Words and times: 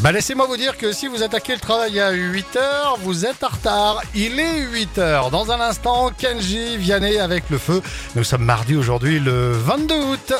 Bah 0.00 0.12
laissez-moi 0.12 0.46
vous 0.46 0.56
dire 0.56 0.76
que 0.78 0.92
si 0.92 1.08
vous 1.08 1.22
attaquez 1.22 1.54
le 1.54 1.60
travail 1.60 1.98
à 1.98 2.12
8h, 2.12 2.98
vous 3.00 3.26
êtes 3.26 3.42
en 3.42 3.48
retard. 3.48 4.02
Il 4.14 4.38
est 4.38 4.60
8h. 4.64 5.30
Dans 5.30 5.50
un 5.50 5.60
instant, 5.60 6.10
Kenji 6.16 6.76
Vianney 6.76 7.18
avec 7.18 7.50
le 7.50 7.58
feu. 7.58 7.82
Nous 8.14 8.24
sommes 8.24 8.44
mardi 8.44 8.76
aujourd'hui 8.76 9.18
le 9.18 9.52
22 9.52 9.94
août. 9.94 10.32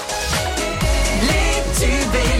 Les 1.22 1.84
tubes 1.84 2.37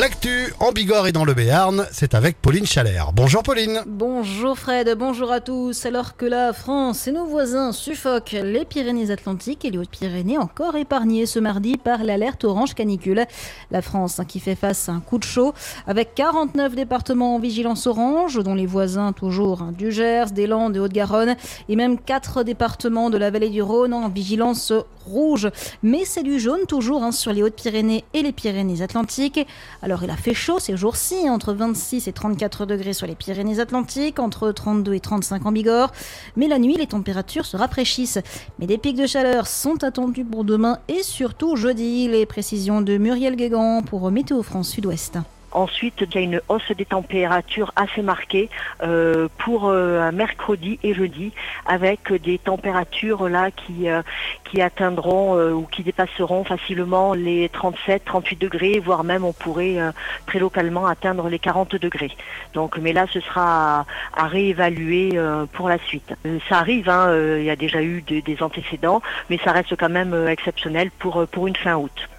L'actu 0.00 0.54
en 0.60 0.72
Bigorre 0.72 1.08
et 1.08 1.12
dans 1.12 1.26
le 1.26 1.34
Béarn, 1.34 1.86
c'est 1.92 2.14
avec 2.14 2.40
Pauline 2.40 2.64
Chalère. 2.64 3.12
Bonjour 3.12 3.42
Pauline. 3.42 3.82
Bonjour 3.86 4.58
Fred, 4.58 4.96
bonjour 4.98 5.30
à 5.30 5.40
tous. 5.40 5.84
Alors 5.84 6.16
que 6.16 6.24
la 6.24 6.54
France 6.54 7.06
et 7.06 7.12
nos 7.12 7.26
voisins 7.26 7.72
suffoquent, 7.72 8.32
les 8.42 8.64
Pyrénées-Atlantiques 8.64 9.66
et 9.66 9.70
les 9.70 9.76
Hautes-Pyrénées 9.76 10.38
encore 10.38 10.76
épargnés 10.76 11.26
ce 11.26 11.38
mardi 11.38 11.76
par 11.76 12.02
l'alerte 12.02 12.44
orange 12.44 12.72
canicule. 12.72 13.26
La 13.70 13.82
France 13.82 14.18
hein, 14.18 14.24
qui 14.24 14.40
fait 14.40 14.54
face 14.54 14.88
à 14.88 14.92
un 14.92 15.00
coup 15.00 15.18
de 15.18 15.24
chaud 15.24 15.52
avec 15.86 16.14
49 16.14 16.74
départements 16.74 17.34
en 17.34 17.38
vigilance 17.38 17.86
orange, 17.86 18.42
dont 18.42 18.54
les 18.54 18.64
voisins 18.64 19.12
toujours 19.12 19.60
hein, 19.60 19.74
du 19.76 19.92
Gers, 19.92 20.30
des 20.30 20.46
Landes 20.46 20.76
et 20.76 20.80
Haute-Garonne, 20.80 21.36
et 21.68 21.76
même 21.76 21.98
4 21.98 22.42
départements 22.42 23.10
de 23.10 23.18
la 23.18 23.30
vallée 23.30 23.50
du 23.50 23.60
Rhône 23.60 23.92
en 23.92 24.08
vigilance 24.08 24.72
rouge. 25.06 25.48
Mais 25.82 26.04
c'est 26.04 26.22
du 26.22 26.38
jaune 26.38 26.66
toujours 26.66 27.02
hein, 27.02 27.12
sur 27.12 27.32
les 27.32 27.42
Hautes-Pyrénées 27.42 28.04
et 28.14 28.22
les 28.22 28.32
Pyrénées-Atlantiques. 28.32 29.46
Alors 29.82 30.04
il 30.04 30.10
a 30.10 30.16
fait 30.16 30.34
chaud 30.34 30.58
ces 30.58 30.76
jours-ci, 30.76 31.28
entre 31.28 31.52
26 31.52 32.08
et 32.08 32.12
34 32.12 32.66
degrés 32.66 32.92
sur 32.92 33.06
les 33.06 33.14
Pyrénées-Atlantiques, 33.14 34.18
entre 34.18 34.52
32 34.52 34.94
et 34.94 35.00
35 35.00 35.46
en 35.46 35.52
Bigorre. 35.52 35.92
Mais 36.36 36.48
la 36.48 36.58
nuit, 36.58 36.76
les 36.76 36.86
températures 36.86 37.46
se 37.46 37.56
rafraîchissent. 37.56 38.18
Mais 38.58 38.66
des 38.66 38.78
pics 38.78 38.96
de 38.96 39.06
chaleur 39.06 39.46
sont 39.46 39.82
attendus 39.84 40.24
pour 40.24 40.44
demain 40.44 40.78
et 40.88 41.02
surtout 41.02 41.56
jeudi. 41.56 42.08
Les 42.08 42.26
précisions 42.26 42.80
de 42.82 42.98
Muriel 42.98 43.36
Guégan 43.36 43.82
pour 43.82 44.10
Météo 44.10 44.42
France 44.42 44.68
Sud-Ouest. 44.68 45.18
Ensuite, 45.52 46.02
il 46.02 46.14
y 46.14 46.18
a 46.18 46.20
une 46.20 46.40
hausse 46.48 46.70
des 46.76 46.84
températures 46.84 47.72
assez 47.76 48.02
marquée 48.02 48.48
euh, 48.82 49.28
pour 49.38 49.68
euh, 49.68 50.10
mercredi 50.12 50.78
et 50.82 50.94
jeudi, 50.94 51.32
avec 51.66 52.12
des 52.12 52.38
températures 52.38 53.28
là 53.28 53.50
qui 53.50 53.88
euh, 53.88 54.02
qui 54.44 54.60
atteindront 54.62 55.36
euh, 55.36 55.52
ou 55.52 55.62
qui 55.66 55.82
dépasseront 55.82 56.44
facilement 56.44 57.14
les 57.14 57.48
37, 57.48 58.04
38 58.04 58.36
degrés, 58.40 58.78
voire 58.78 59.04
même 59.04 59.24
on 59.24 59.32
pourrait 59.32 59.80
euh, 59.80 59.92
très 60.26 60.38
localement 60.38 60.86
atteindre 60.86 61.28
les 61.28 61.38
40 61.38 61.76
degrés. 61.76 62.12
Donc, 62.54 62.76
mais 62.78 62.92
là, 62.92 63.06
ce 63.12 63.20
sera 63.20 63.80
à, 63.80 63.86
à 64.24 64.26
réévaluer 64.26 65.12
euh, 65.14 65.46
pour 65.52 65.68
la 65.68 65.78
suite. 65.78 66.14
Ça 66.48 66.58
arrive, 66.58 66.88
hein, 66.88 67.14
il 67.38 67.44
y 67.44 67.50
a 67.50 67.56
déjà 67.56 67.82
eu 67.82 68.02
de- 68.02 68.20
des 68.20 68.42
antécédents, 68.42 69.02
mais 69.30 69.38
ça 69.44 69.52
reste 69.52 69.74
quand 69.76 69.88
même 69.88 70.14
exceptionnel 70.28 70.90
pour 70.98 71.26
pour 71.28 71.46
une 71.46 71.56
fin 71.56 71.76
août. 71.76 72.09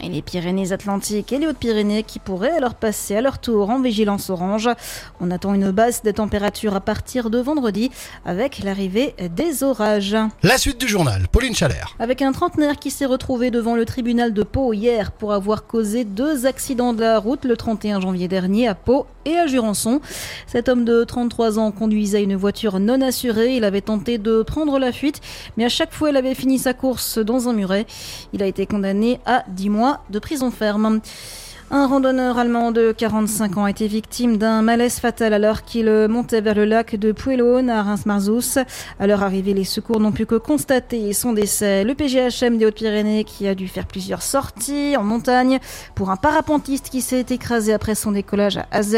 Et 0.00 0.08
les 0.08 0.22
Pyrénées-Atlantiques 0.22 1.32
et 1.32 1.38
les 1.38 1.46
Hautes-Pyrénées 1.46 2.02
qui 2.02 2.18
pourraient 2.18 2.56
alors 2.56 2.74
passer 2.74 3.16
à 3.16 3.20
leur 3.20 3.38
tour 3.38 3.70
en 3.70 3.80
vigilance 3.80 4.30
orange. 4.30 4.68
On 5.20 5.30
attend 5.30 5.54
une 5.54 5.70
baisse 5.70 6.02
des 6.02 6.12
températures 6.12 6.76
à 6.76 6.80
partir 6.80 7.30
de 7.30 7.38
vendredi 7.38 7.90
avec 8.24 8.58
l'arrivée 8.62 9.14
des 9.34 9.62
orages. 9.62 10.16
La 10.42 10.58
suite 10.58 10.78
du 10.78 10.88
journal, 10.88 11.28
Pauline 11.28 11.54
Chalère. 11.54 11.96
Avec 11.98 12.22
un 12.22 12.32
trentenaire 12.32 12.76
qui 12.76 12.90
s'est 12.90 13.06
retrouvé 13.06 13.50
devant 13.50 13.74
le 13.74 13.84
tribunal 13.84 14.32
de 14.32 14.42
Pau 14.42 14.72
hier 14.72 15.12
pour 15.12 15.32
avoir 15.32 15.66
causé 15.66 16.04
deux 16.04 16.46
accidents 16.46 16.92
de 16.92 17.00
la 17.00 17.18
route 17.18 17.44
le 17.44 17.56
31 17.56 18.00
janvier 18.00 18.28
dernier 18.28 18.68
à 18.68 18.74
Pau 18.74 19.06
et 19.24 19.36
à 19.36 19.46
Jurançon. 19.46 20.00
Cet 20.46 20.68
homme 20.68 20.84
de 20.84 21.04
33 21.04 21.58
ans 21.58 21.72
conduisait 21.72 22.22
une 22.22 22.36
voiture 22.36 22.78
non 22.80 23.00
assurée. 23.00 23.56
Il 23.56 23.64
avait 23.64 23.80
tenté 23.80 24.18
de 24.18 24.42
prendre 24.42 24.78
la 24.78 24.92
fuite, 24.92 25.20
mais 25.56 25.64
à 25.64 25.68
chaque 25.68 25.92
fois, 25.92 26.10
il 26.10 26.16
avait 26.16 26.34
fini 26.34 26.58
sa 26.58 26.74
course 26.74 27.18
dans 27.18 27.48
un 27.48 27.52
muret. 27.52 27.86
Il 28.32 28.42
a 28.42 28.46
été 28.46 28.66
condamné 28.66 29.20
à 29.26 29.44
10 29.48 29.70
mois 29.70 29.85
de 30.08 30.18
prison 30.18 30.50
ferme. 30.50 31.00
Un 31.68 31.88
randonneur 31.88 32.38
allemand 32.38 32.70
de 32.70 32.94
45 32.96 33.56
ans 33.56 33.64
a 33.64 33.70
été 33.70 33.88
victime 33.88 34.36
d'un 34.36 34.62
malaise 34.62 35.00
fatal 35.00 35.34
alors 35.34 35.64
qu'il 35.64 35.90
montait 36.08 36.40
vers 36.40 36.54
le 36.54 36.64
lac 36.64 36.94
de 36.94 37.10
Puelone 37.10 37.70
à 37.70 37.82
Reims-Marzous. 37.82 38.60
À 39.00 39.06
leur 39.08 39.24
arrivée, 39.24 39.52
les 39.52 39.64
secours 39.64 39.98
n'ont 39.98 40.12
pu 40.12 40.26
que 40.26 40.36
constater 40.36 41.12
son 41.12 41.32
décès. 41.32 41.82
Le 41.82 41.96
PGHM 41.96 42.56
des 42.56 42.66
Hautes-Pyrénées 42.66 43.24
qui 43.24 43.48
a 43.48 43.56
dû 43.56 43.66
faire 43.66 43.88
plusieurs 43.88 44.22
sorties 44.22 44.96
en 44.96 45.02
montagne 45.02 45.58
pour 45.96 46.10
un 46.10 46.16
parapentiste 46.16 46.88
qui 46.88 47.00
s'est 47.00 47.26
écrasé 47.30 47.72
après 47.72 47.96
son 47.96 48.12
décollage 48.12 48.58
à 48.58 48.66
AZ. 48.70 48.96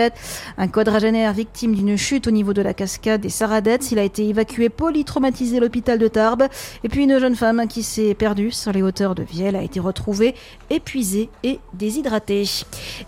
Un 0.59 0.69
quadragénaire 0.69 1.33
victime 1.33 1.75
d'une 1.75 1.97
chute 1.97 2.27
au 2.27 2.33
niveau 2.33 2.53
de 2.53 2.61
la 2.61 2.75
cascade 2.75 3.23
des 3.23 3.31
Saradettes. 3.31 3.93
Il 3.93 3.99
a 3.99 4.05
été 4.05 4.29
évacué 4.29 4.69
polytraumatisé 4.69 5.57
à 5.57 5.61
l'hôpital 5.61 5.99
de 5.99 6.09
Tarbes. 6.09 6.45
Et 6.85 6.91
puis 6.91 7.05
une 7.05 7.19
jeune 7.19 7.35
femme 7.35 7.67
qui 7.67 7.83
s'est 7.83 8.13
perdue 8.13 8.51
sur 8.51 8.73
les 8.73 8.83
hauteurs 8.83 9.15
de 9.15 9.23
Vielle 9.23 9.57
a 9.57 9.63
été 9.63 9.81
retrouvée 9.81 10.35
épuisée 10.69 11.31
et 11.43 11.61
déshydratée. 11.73 12.58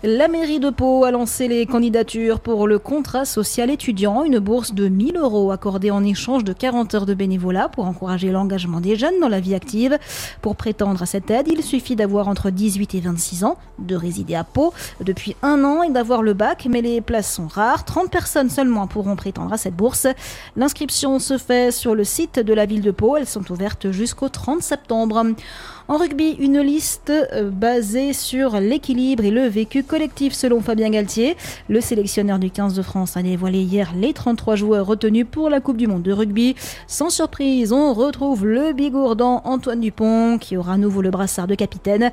La 0.03 0.27
mairie 0.27 0.59
de 0.59 0.69
Pau 0.69 1.03
a 1.03 1.11
lancé 1.11 1.47
les 1.47 1.65
candidatures 1.65 2.39
pour 2.39 2.67
le 2.67 2.79
contrat 2.79 3.25
social 3.25 3.69
étudiant, 3.69 4.23
une 4.23 4.39
bourse 4.39 4.73
de 4.73 4.87
1000 4.87 5.17
euros 5.17 5.51
accordée 5.51 5.91
en 5.91 6.03
échange 6.03 6.43
de 6.43 6.53
40 6.53 6.95
heures 6.95 7.05
de 7.05 7.13
bénévolat 7.13 7.69
pour 7.69 7.85
encourager 7.85 8.31
l'engagement 8.31 8.81
des 8.81 8.95
jeunes 8.95 9.19
dans 9.19 9.29
la 9.29 9.39
vie 9.39 9.55
active. 9.55 9.97
Pour 10.41 10.55
prétendre 10.55 11.01
à 11.03 11.05
cette 11.05 11.29
aide, 11.29 11.47
il 11.47 11.63
suffit 11.63 11.95
d'avoir 11.95 12.27
entre 12.27 12.49
18 12.49 12.95
et 12.95 12.99
26 12.99 13.43
ans, 13.43 13.57
de 13.79 13.95
résider 13.95 14.35
à 14.35 14.43
Pau 14.43 14.73
depuis 15.03 15.35
un 15.41 15.63
an 15.63 15.83
et 15.83 15.89
d'avoir 15.89 16.21
le 16.21 16.33
bac, 16.33 16.67
mais 16.69 16.81
les 16.81 17.01
places 17.01 17.33
sont 17.33 17.47
rares. 17.47 17.85
30 17.85 18.09
personnes 18.09 18.49
seulement 18.49 18.87
pourront 18.87 19.15
prétendre 19.15 19.53
à 19.53 19.57
cette 19.57 19.75
bourse. 19.75 20.07
L'inscription 20.55 21.19
se 21.19 21.37
fait 21.37 21.71
sur 21.71 21.95
le 21.95 22.03
site 22.03 22.39
de 22.39 22.53
la 22.53 22.65
ville 22.65 22.81
de 22.81 22.91
Pau. 22.91 23.17
Elles 23.17 23.27
sont 23.27 23.51
ouvertes 23.51 23.91
jusqu'au 23.91 24.29
30 24.29 24.61
septembre. 24.61 25.23
En 25.87 25.97
rugby, 25.97 26.35
une 26.39 26.59
liste 26.59 27.09
euh, 27.09 27.49
basée 27.49 28.13
sur 28.13 28.59
l'équilibre 28.59 29.25
et 29.25 29.31
le 29.31 29.47
vécu 29.47 29.83
collectif 29.83 30.33
selon 30.33 30.61
Fabien 30.61 30.89
Galtier. 30.89 31.35
Le 31.69 31.81
sélectionneur 31.81 32.39
du 32.39 32.51
15 32.51 32.75
de 32.75 32.81
France 32.81 33.17
a 33.17 33.23
dévoilé 33.23 33.59
hier 33.59 33.91
les 33.95 34.13
33 34.13 34.55
joueurs 34.55 34.85
retenus 34.85 35.25
pour 35.29 35.49
la 35.49 35.59
Coupe 35.59 35.77
du 35.77 35.87
Monde 35.87 36.03
de 36.03 36.13
rugby. 36.13 36.55
Sans 36.87 37.09
surprise, 37.09 37.73
on 37.73 37.93
retrouve 37.93 38.45
le 38.45 38.73
bigourdan 38.73 39.41
Antoine 39.43 39.81
Dupont 39.81 40.37
qui 40.37 40.55
aura 40.55 40.73
à 40.73 40.77
nouveau 40.77 41.01
le 41.01 41.09
brassard 41.09 41.47
de 41.47 41.55
capitaine. 41.55 42.11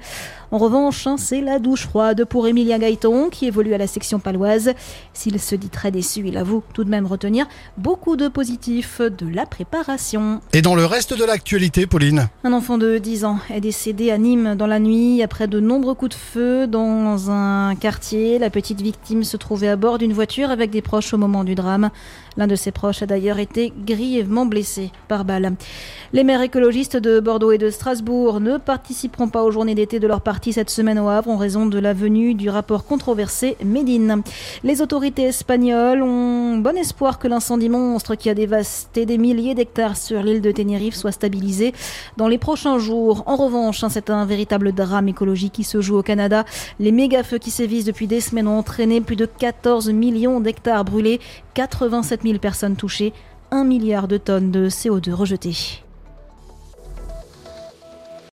En 0.50 0.58
revanche, 0.58 1.06
hein, 1.06 1.16
c'est 1.18 1.42
la 1.42 1.58
douche 1.58 1.86
froide 1.86 2.24
pour 2.24 2.48
Emilien 2.48 2.78
Gaëton 2.78 3.28
qui 3.28 3.46
évolue 3.46 3.74
à 3.74 3.78
la 3.78 3.86
section 3.86 4.18
paloise. 4.18 4.72
S'il 5.12 5.38
se 5.38 5.54
dit 5.54 5.68
très 5.68 5.90
déçu, 5.90 6.22
il 6.26 6.38
avoue 6.38 6.62
tout 6.72 6.84
de 6.84 6.90
même 6.90 7.06
retenir 7.06 7.46
beaucoup 7.76 8.16
de 8.16 8.28
positifs 8.28 9.00
de 9.02 9.28
la 9.28 9.44
préparation. 9.44 10.40
Et 10.54 10.62
dans 10.62 10.74
le 10.74 10.86
reste 10.86 11.12
de 11.12 11.24
l'actualité, 11.24 11.86
Pauline? 11.86 12.28
Un 12.44 12.52
enfant 12.54 12.78
de 12.78 12.98
10 12.98 13.24
ans 13.26 13.38
est 13.50 13.57
décédé 13.60 14.10
à 14.10 14.18
Nîmes 14.18 14.54
dans 14.54 14.66
la 14.66 14.78
nuit 14.78 15.22
après 15.22 15.48
de 15.48 15.60
nombreux 15.60 15.94
coups 15.94 16.10
de 16.10 16.20
feu 16.20 16.66
dans 16.66 17.30
un 17.30 17.74
quartier. 17.74 18.38
La 18.38 18.50
petite 18.50 18.80
victime 18.80 19.24
se 19.24 19.36
trouvait 19.36 19.68
à 19.68 19.76
bord 19.76 19.98
d'une 19.98 20.12
voiture 20.12 20.50
avec 20.50 20.70
des 20.70 20.82
proches 20.82 21.12
au 21.14 21.18
moment 21.18 21.44
du 21.44 21.54
drame. 21.54 21.90
L'un 22.36 22.46
de 22.46 22.54
ses 22.54 22.70
proches 22.70 23.02
a 23.02 23.06
d'ailleurs 23.06 23.40
été 23.40 23.72
grièvement 23.84 24.46
blessé 24.46 24.92
par 25.08 25.24
balle. 25.24 25.54
Les 26.12 26.22
maires 26.22 26.40
écologistes 26.40 26.96
de 26.96 27.18
Bordeaux 27.18 27.50
et 27.50 27.58
de 27.58 27.68
Strasbourg 27.68 28.40
ne 28.40 28.58
participeront 28.58 29.28
pas 29.28 29.42
aux 29.42 29.50
journées 29.50 29.74
d'été 29.74 29.98
de 29.98 30.06
leur 30.06 30.20
parti 30.20 30.52
cette 30.52 30.70
semaine 30.70 31.00
au 31.00 31.08
Havre 31.08 31.30
en 31.30 31.36
raison 31.36 31.66
de 31.66 31.78
la 31.78 31.92
venue 31.92 32.34
du 32.34 32.48
rapport 32.48 32.84
controversé 32.84 33.56
Médine. 33.64 34.22
Les 34.62 34.80
autorités 34.82 35.24
espagnoles 35.24 36.02
ont 36.02 36.58
bon 36.58 36.76
espoir 36.76 37.18
que 37.18 37.26
l'incendie 37.26 37.68
monstre 37.68 38.14
qui 38.14 38.30
a 38.30 38.34
dévasté 38.34 39.04
des 39.04 39.18
milliers 39.18 39.54
d'hectares 39.54 39.96
sur 39.96 40.22
l'île 40.22 40.40
de 40.40 40.52
Tenerife 40.52 40.94
soit 40.94 41.12
stabilisé 41.12 41.74
dans 42.16 42.28
les 42.28 42.38
prochains 42.38 42.78
jours. 42.78 43.24
En 43.26 43.36
revanche, 43.48 43.82
hein, 43.82 43.88
c'est 43.88 44.10
un 44.10 44.24
véritable 44.24 44.72
drame 44.72 45.08
écologique 45.08 45.54
qui 45.54 45.64
se 45.64 45.80
joue 45.80 45.96
au 45.96 46.02
Canada. 46.02 46.44
Les 46.78 46.92
méga-feux 46.92 47.38
qui 47.38 47.50
sévissent 47.50 47.84
depuis 47.84 48.06
des 48.06 48.20
semaines 48.20 48.48
ont 48.48 48.58
entraîné 48.58 49.00
plus 49.00 49.16
de 49.16 49.26
14 49.26 49.90
millions 49.90 50.40
d'hectares 50.40 50.84
brûlés, 50.84 51.20
87 51.54 52.22
000 52.22 52.38
personnes 52.38 52.76
touchées, 52.76 53.12
1 53.50 53.64
milliard 53.64 54.08
de 54.08 54.18
tonnes 54.18 54.50
de 54.50 54.68
CO2 54.68 55.12
rejetées. 55.12 55.87